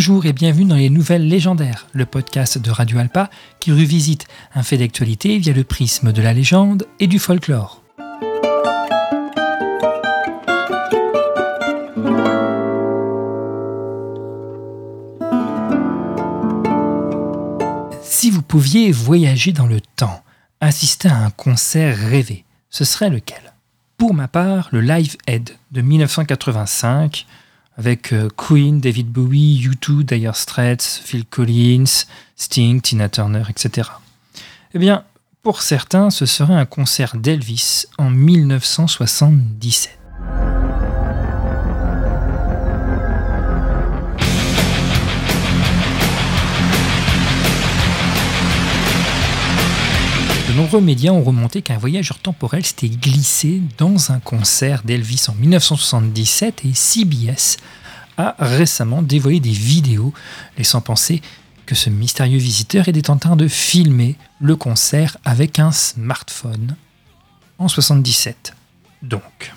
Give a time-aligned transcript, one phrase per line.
[0.00, 3.28] Bonjour et bienvenue dans les Nouvelles Légendaires, le podcast de Radio Alpa
[3.60, 7.82] qui revisite un fait d'actualité via le prisme de la légende et du folklore.
[18.00, 20.22] Si vous pouviez voyager dans le temps,
[20.62, 23.52] assister à un concert rêvé, ce serait lequel?
[23.98, 27.26] Pour ma part, le Live Aid de 1985
[27.76, 32.04] avec euh, Queen, David Bowie, U2, Dire Straits, Phil Collins,
[32.36, 33.88] Sting, Tina Turner, etc.
[34.74, 35.04] Eh bien,
[35.42, 39.99] pour certains, ce serait un concert d'Elvis en 1977.
[50.60, 56.66] Nombreux médias ont remonté qu'un voyageur temporel s'était glissé dans un concert d'Elvis en 1977
[56.66, 57.56] et CBS
[58.18, 60.12] a récemment dévoilé des vidéos
[60.58, 61.22] laissant penser
[61.64, 66.76] que ce mystérieux visiteur était en train de filmer le concert avec un smartphone
[67.58, 68.52] en 77.
[69.00, 69.54] Donc.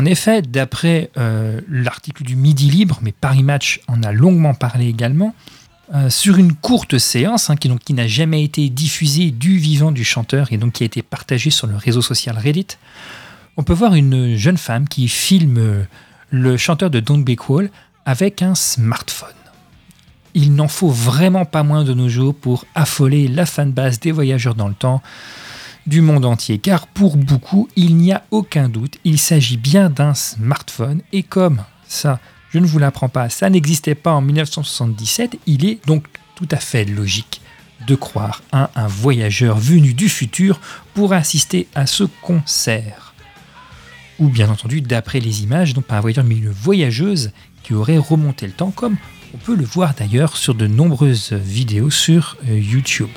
[0.00, 4.88] En effet, d'après euh, l'article du Midi Libre, mais Paris Match en a longuement parlé
[4.88, 5.34] également,
[5.94, 10.02] euh, sur une courte séance hein, qui, qui n'a jamais été diffusée du vivant du
[10.02, 12.78] chanteur et donc qui a été partagée sur le réseau social Reddit,
[13.58, 15.84] on peut voir une jeune femme qui filme
[16.30, 17.68] le chanteur de Don't Be Cool
[18.06, 19.28] avec un smartphone.
[20.32, 24.54] Il n'en faut vraiment pas moins de nos jours pour affoler la fanbase des voyageurs
[24.54, 25.02] dans le temps
[25.86, 30.14] du monde entier, car pour beaucoup, il n'y a aucun doute, il s'agit bien d'un
[30.14, 35.64] smartphone, et comme ça, je ne vous l'apprends pas, ça n'existait pas en 1977, il
[35.64, 37.40] est donc tout à fait logique
[37.86, 40.60] de croire à un voyageur venu du futur
[40.94, 43.14] pour assister à ce concert.
[44.18, 47.98] Ou bien entendu, d'après les images, donc pas un voyageur mais une voyageuse qui aurait
[47.98, 48.96] remonté le temps, comme
[49.34, 53.08] on peut le voir d'ailleurs sur de nombreuses vidéos sur euh, YouTube.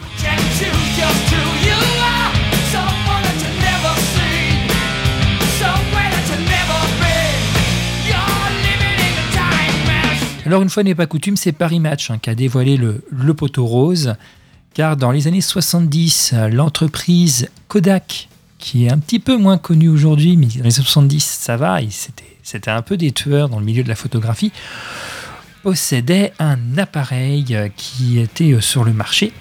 [10.46, 13.66] Alors une fois n'est pas coutume, c'est Paris Match hein, qui a dévoilé le, poteau
[13.66, 14.16] rose,
[14.74, 18.28] car dans les années 70, l'entreprise Kodak,
[18.60, 21.80] qui est un petit peu moins connue aujourd'hui, mais dans les années 70 ça va,
[22.44, 24.52] c'était un peu des tueurs dans le milieu de la photographie,
[25.64, 29.32] possédait un appareil qui était sur le marché,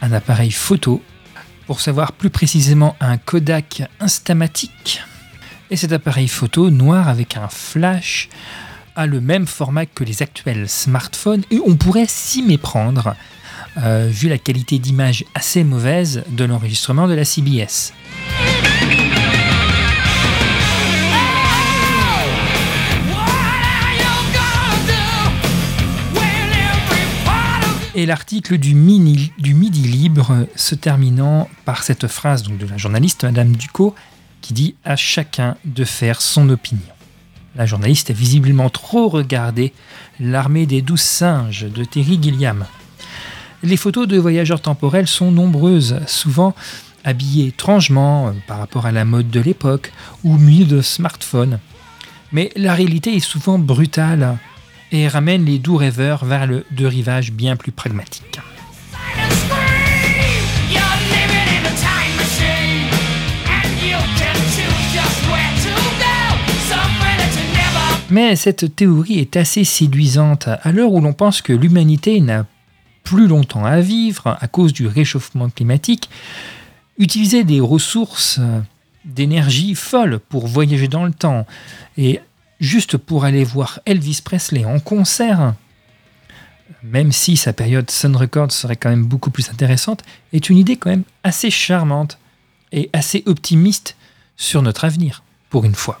[0.00, 1.02] un appareil photo,
[1.66, 5.02] pour savoir plus précisément un Kodak Instamatic.
[5.70, 8.28] Et cet appareil photo noir avec un flash
[8.96, 13.14] a le même format que les actuels smartphones et on pourrait s'y méprendre
[13.76, 17.92] euh, vu la qualité d'image assez mauvaise de l'enregistrement de la CBS.
[27.96, 33.94] Et l'article du, Midi Libre se terminant par cette phrase de la journaliste Madame Ducot
[34.40, 36.82] qui dit à chacun de faire son opinion.
[37.56, 39.72] La journaliste a visiblement trop regardé
[40.18, 42.66] L'armée des douze singes de Terry Gilliam.
[43.62, 46.54] Les photos de voyageurs temporels sont nombreuses, souvent
[47.04, 49.92] habillés étrangement euh, par rapport à la mode de l'époque
[50.24, 51.58] ou munis de smartphones.
[52.32, 54.38] Mais la réalité est souvent brutale
[54.90, 58.40] et ramène les doux rêveurs vers le de rivage bien plus pragmatique.
[68.14, 72.46] Mais cette théorie est assez séduisante à l'heure où l'on pense que l'humanité n'a
[73.02, 76.08] plus longtemps à vivre à cause du réchauffement climatique.
[76.96, 78.38] Utiliser des ressources
[79.04, 81.44] d'énergie folles pour voyager dans le temps
[81.98, 82.20] et
[82.60, 85.54] juste pour aller voir Elvis Presley en concert,
[86.84, 90.76] même si sa période Sun Records serait quand même beaucoup plus intéressante, est une idée
[90.76, 92.20] quand même assez charmante
[92.70, 93.96] et assez optimiste
[94.36, 96.00] sur notre avenir, pour une fois.